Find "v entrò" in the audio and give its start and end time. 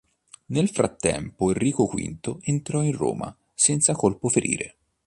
1.85-2.81